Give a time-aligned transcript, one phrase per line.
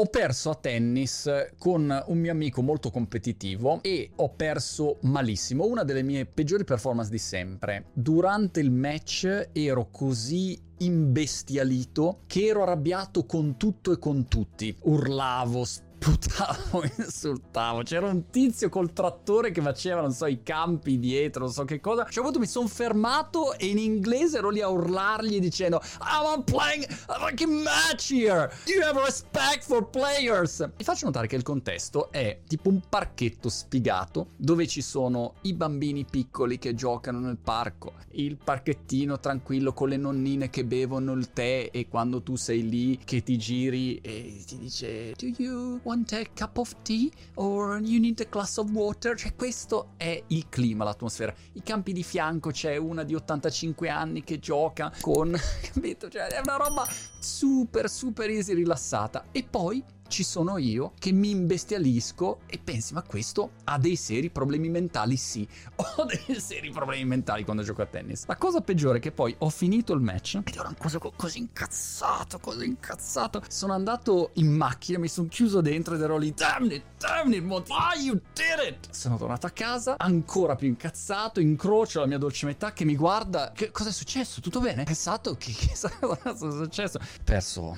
[0.00, 5.84] Ho perso a tennis con un mio amico molto competitivo e ho perso malissimo, una
[5.84, 7.84] delle mie peggiori performance di sempre.
[7.92, 14.74] Durante il match ero così imbestialito che ero arrabbiato con tutto e con tutti.
[14.84, 15.66] Urlavo,
[16.00, 17.82] sputavo, insultavo.
[17.82, 21.80] C'era un tizio col trattore che faceva, non so, i campi dietro, non so che
[21.80, 22.02] cosa.
[22.02, 25.80] A un certo punto mi sono fermato e in inglese ero lì a urlargli dicendo
[26.00, 28.50] I'm playing a fucking match here.
[28.64, 30.68] Do you have respect for players?
[30.76, 35.52] Vi faccio notare che il contesto è tipo un parchetto spigato dove ci sono i
[35.52, 41.32] bambini piccoli che giocano nel parco, il parchettino tranquillo con le nonnine che bevono il
[41.32, 46.12] tè e quando tu sei lì che ti giri e ti dice Do you want
[46.12, 49.16] a cup of tea or you need a glass of water?
[49.16, 51.34] Cioè questo è il clima, l'atmosfera.
[51.54, 55.36] I campi di fianco c'è una di 85 anni che gioca con,
[55.72, 56.08] capito?
[56.08, 56.86] Cioè è una roba
[57.18, 63.02] super super easy rilassata e poi ci sono io che mi imbestialisco e pensi ma
[63.02, 65.16] questo ha dei seri problemi mentali?
[65.16, 68.26] Sì ho dei seri problemi mentali quando gioco a tennis.
[68.26, 72.38] La cosa peggiore è che poi ho finito il match ed ero ancora così incazzato
[72.40, 73.42] così incazzato.
[73.48, 77.70] Sono andato in macchina mi sono chiuso dentro ed ero lì damn it damn it
[77.70, 78.92] ah you did it?
[78.92, 83.52] Sono tornato a casa ancora più incazzato incrocio la mia dolce metà che mi guarda
[83.52, 84.40] che cosa è successo?
[84.40, 84.82] Tutto bene?
[84.82, 86.98] pensato che cosa è successo?
[87.22, 87.76] Perso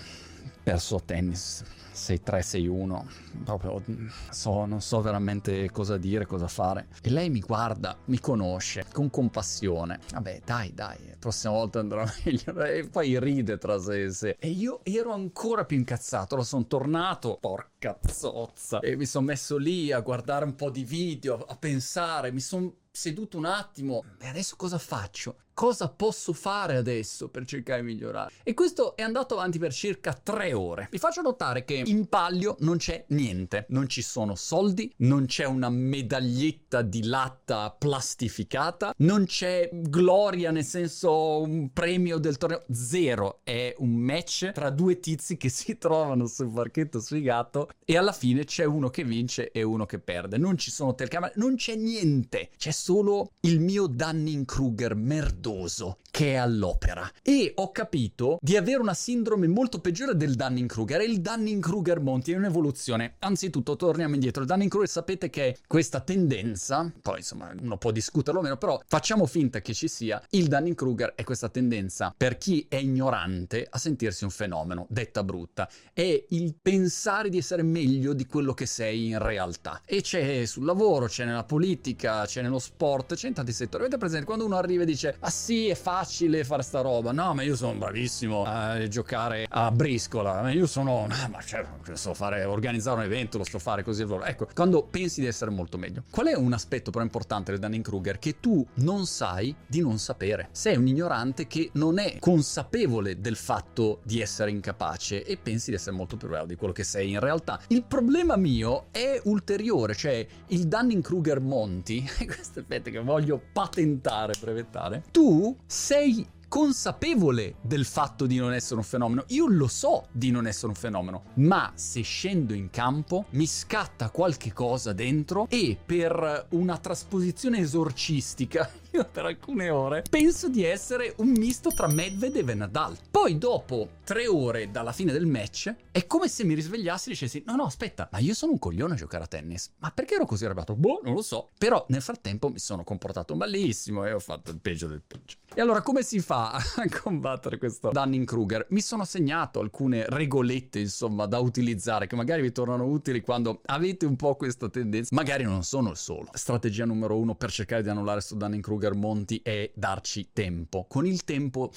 [0.62, 3.04] perso tennis 6-3-6-1,
[3.44, 3.82] proprio
[4.30, 6.88] so, non so veramente cosa dire, cosa fare.
[7.02, 10.00] E lei mi guarda, mi conosce, con compassione.
[10.12, 12.62] Vabbè, dai, dai, la prossima volta andrà meglio.
[12.64, 14.36] E poi ride tra sé e sé.
[14.38, 18.80] E io ero ancora più incazzato, lo sono tornato, porca zozza.
[18.80, 22.72] E mi sono messo lì a guardare un po' di video, a pensare, mi sono
[22.90, 24.04] seduto un attimo.
[24.18, 25.36] E adesso cosa faccio?
[25.54, 28.32] Cosa posso fare adesso per cercare di migliorare?
[28.42, 30.88] E questo è andato avanti per circa tre ore.
[30.90, 35.44] Vi faccio notare che in palio non c'è niente, non ci sono soldi, non c'è
[35.44, 43.40] una medaglietta di latta plastificata, non c'è gloria nel senso un premio del torneo, zero,
[43.42, 48.44] è un match tra due tizi che si trovano sul parchetto sfigato e alla fine
[48.44, 50.38] c'è uno che vince e uno che perde.
[50.38, 54.94] Non ci sono telecamere, non c'è niente, c'è solo il mio Dunning-Kruger
[55.42, 55.98] どうぞ。
[56.12, 57.10] Che è all'opera.
[57.22, 61.00] E ho capito di avere una sindrome molto peggiore del Dunning-Kruger.
[61.00, 63.14] E il Dunning-Kruger Monti è un'evoluzione.
[63.20, 64.42] Anzitutto, torniamo indietro.
[64.42, 69.24] Il Dunning-Kruger sapete che questa tendenza, poi insomma uno può discuterlo o meno, però facciamo
[69.24, 70.22] finta che ci sia.
[70.30, 75.66] Il Dunning-Kruger è questa tendenza per chi è ignorante a sentirsi un fenomeno, detta brutta.
[75.94, 79.80] È il pensare di essere meglio di quello che sei in realtà.
[79.86, 83.84] E c'è sul lavoro, c'è nella politica, c'è nello sport, c'è in tanti settori.
[83.84, 86.00] Avete presente quando uno arriva e dice ah sì è facile
[86.44, 87.12] fare sta roba.
[87.12, 90.50] No ma io sono bravissimo a giocare a briscola.
[90.50, 91.64] Io sono ma cioè,
[91.94, 95.78] so fare organizzare un evento lo so fare così ecco quando pensi di essere molto
[95.78, 99.98] meglio qual è un aspetto però importante del Dunning-Kruger che tu non sai di non
[99.98, 100.48] sapere?
[100.52, 105.76] Sei un ignorante che non è consapevole del fatto di essere incapace e pensi di
[105.76, 107.60] essere molto più bravo di quello che sei in realtà.
[107.68, 115.04] Il problema mio è ulteriore cioè il Dunning-Kruger Monti questo fatto che voglio patentare brevettare.
[115.10, 115.56] Tu tu
[115.92, 119.24] sei consapevole del fatto di non essere un fenomeno.
[119.28, 124.08] Io lo so di non essere un fenomeno, ma se scendo in campo mi scatta
[124.08, 131.14] qualche cosa dentro e per una trasposizione esorcistica io per alcune ore penso di essere
[131.18, 132.96] un misto tra Medvedev e Nadal.
[133.10, 137.42] Poi dopo tre ore dalla fine del match è come se mi risvegliassi e dicessi
[137.46, 139.72] no no aspetta ma io sono un coglione a giocare a tennis.
[139.78, 140.74] Ma perché ero così arrabbiato?
[140.74, 141.50] Boh non lo so.
[141.56, 145.36] Però nel frattempo mi sono comportato malissimo e ho fatto il peggio del peggio.
[145.54, 146.62] E allora come si fa a
[147.02, 148.66] combattere questo Dunning-Kruger?
[148.70, 154.06] Mi sono segnato alcune regolette, insomma, da utilizzare che magari vi tornano utili quando avete
[154.06, 155.14] un po' questa tendenza.
[155.14, 156.28] Magari non sono il solo.
[156.32, 160.86] Strategia numero uno per cercare di annullare questo Dunning-Kruger Monti è darci tempo.
[160.88, 161.72] Con il tempo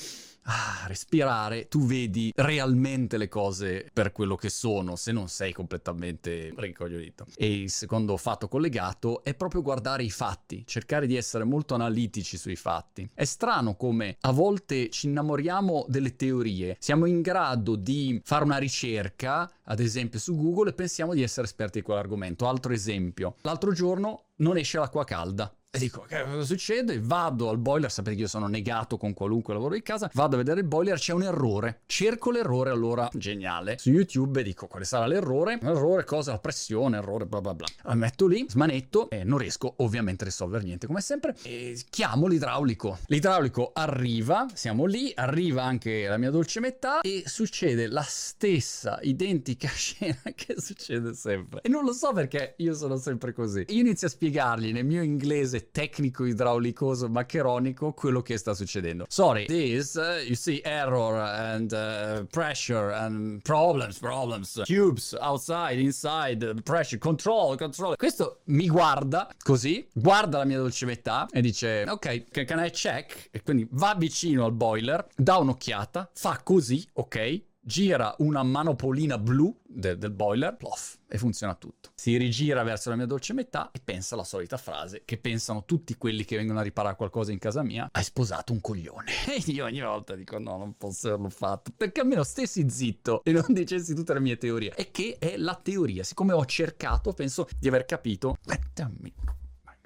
[0.46, 6.54] ah, respirare, tu vedi realmente le cose per quello che sono, se non sei completamente
[6.56, 7.26] rincoglionito.
[7.36, 12.38] E il secondo fatto collegato è proprio guardare i fatti, cercare di essere molto analitici
[12.38, 13.10] sui fatti.
[13.14, 18.58] È strano come a volte ci innamoriamo delle teorie, siamo in grado di fare una
[18.58, 22.48] ricerca, ad esempio su Google, e pensiamo di essere esperti di quell'argomento.
[22.48, 27.00] Altro esempio, l'altro giorno non esce l'acqua calda e dico, che cosa succede?
[27.02, 30.38] Vado al boiler, sapete che io sono negato con qualunque lavoro di casa, vado a
[30.38, 31.82] vedere il boiler, c'è un errore.
[31.86, 33.78] Cerco l'errore, allora, geniale.
[33.78, 35.60] Su YouTube dico, quale sarà l'errore?
[35.62, 36.32] Errore, cosa?
[36.32, 37.66] La pressione, errore, bla bla bla.
[37.84, 41.36] La metto lì, smanetto e non riesco ovviamente a risolvere niente, come sempre.
[41.44, 43.00] E chiamo l'idraulico.
[43.08, 49.68] L'idraulico arriva, siamo lì, arriva anche la mia dolce metà e succede la stessa identica
[49.74, 51.62] scena che succede sempre.
[51.62, 53.66] E non lo so perché io sono sempre così.
[53.70, 59.06] Io inizio a spiegargli nel mio inglese tecnico idraulicoso maccheronico quello che sta succedendo.
[59.08, 66.62] Sorry, this uh, you see error and uh, pressure and problems, problems, tubes outside, inside,
[66.64, 67.96] pressure, control, control.
[67.96, 73.30] Questo mi guarda così, guarda la mia dolce metà e dice ok, can I check?
[73.32, 79.54] E quindi va vicino al boiler, dà un'occhiata, fa così, ok, gira una manopolina blu
[79.76, 81.92] de- del boiler, plof, e funziona tutto.
[81.96, 85.96] Si rigira verso la mia dolce metà e pensa la solita frase che pensano tutti
[85.98, 89.12] quelli che vengono a riparare qualcosa in casa mia, hai sposato un coglione.
[89.36, 93.32] E io ogni volta dico no, non posso averlo fatto, perché almeno stessi zitto e
[93.32, 94.74] non dicessi tutte le mie teorie.
[94.76, 99.14] E che è la teoria, siccome ho cercato, penso di aver capito, mettami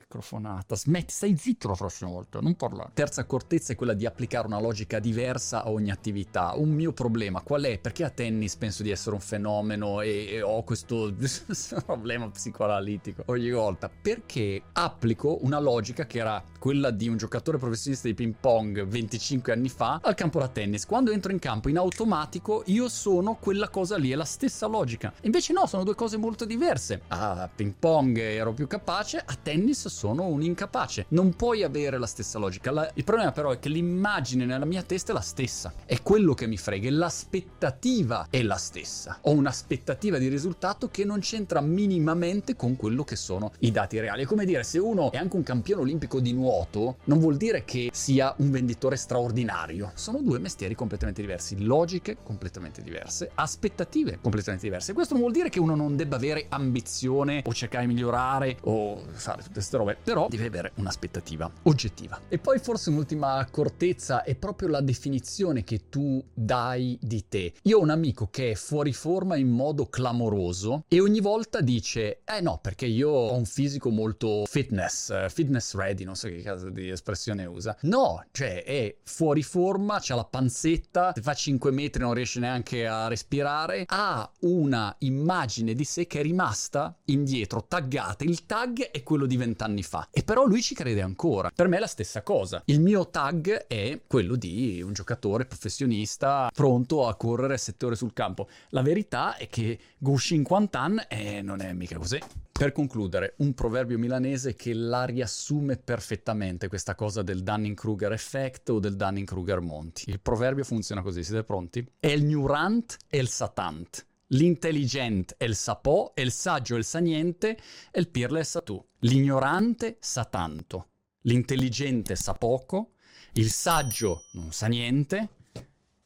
[0.09, 0.75] microfonata.
[0.75, 2.89] Smetti, stai zitto la prossima volta, non parlare.
[2.93, 6.53] Terza accortezza è quella di applicare una logica diversa a ogni attività.
[6.55, 7.77] Un mio problema qual è?
[7.77, 11.13] Perché a tennis penso di essere un fenomeno e, e ho questo
[11.85, 13.89] problema psicoanalitico ogni volta?
[13.89, 19.53] Perché applico una logica che era quella di un giocatore professionista di ping pong 25
[19.53, 20.87] anni fa al campo da tennis.
[20.87, 25.13] Quando entro in campo in automatico io sono quella cosa lì, è la stessa logica.
[25.21, 27.01] Invece no, sono due cose molto diverse.
[27.09, 31.05] A ping pong ero più capace, a tennis sono un incapace.
[31.09, 32.71] Non puoi avere la stessa logica.
[32.71, 32.89] La...
[32.93, 35.73] il problema però è che l'immagine nella mia testa è la stessa.
[35.85, 39.19] È quello che mi frega, l'aspettativa è la stessa.
[39.21, 44.23] Ho un'aspettativa di risultato che non c'entra minimamente con quello che sono i dati reali.
[44.23, 47.65] È come dire, se uno è anche un campione olimpico di nuoto, non vuol dire
[47.65, 49.91] che sia un venditore straordinario.
[49.95, 54.93] Sono due mestieri completamente diversi, logiche completamente diverse, aspettative completamente diverse.
[54.93, 59.01] Questo non vuol dire che uno non debba avere ambizione o cercare di migliorare o
[59.11, 62.19] fare tutte queste robe robe, però devi avere un'aspettativa oggettiva.
[62.27, 67.53] E poi forse un'ultima accortezza è proprio la definizione che tu dai di te.
[67.63, 72.21] Io ho un amico che è fuori forma in modo clamoroso e ogni volta dice,
[72.25, 76.69] eh no, perché io ho un fisico molto fitness, fitness ready, non so che caso
[76.69, 77.77] di espressione usa.
[77.81, 82.87] No, cioè è fuori forma, c'ha la panzetta, se fa 5 metri non riesce neanche
[82.87, 88.23] a respirare, ha una immagine di sé che è rimasta indietro, taggata.
[88.23, 90.07] Il tag è quello di 20 anni anni fa.
[90.11, 91.51] E però lui ci crede ancora.
[91.53, 92.61] Per me è la stessa cosa.
[92.65, 98.13] Il mio tag è quello di un giocatore professionista pronto a correre 7 ore sul
[98.13, 98.47] campo.
[98.69, 102.19] La verità è che Gushin Quantan eh, non è mica così.
[102.59, 108.79] Per concludere, un proverbio milanese che la riassume perfettamente questa cosa del Dunning-Kruger effect o
[108.79, 110.09] del Dunning-Kruger Monti.
[110.09, 111.89] Il proverbio funziona così, siete pronti?
[112.01, 114.07] Il Nurant e il Satant.
[114.33, 117.57] L'intelligente è il sapò, e il saggio è il sa niente,
[117.91, 118.83] e il pirla è sa tu.
[118.99, 120.89] L'ignorante sa tanto,
[121.21, 122.91] l'intelligente sa poco,
[123.33, 125.29] il saggio non sa niente,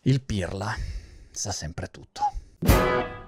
[0.03, 0.73] il pirla
[1.31, 3.22] sa sempre tutto.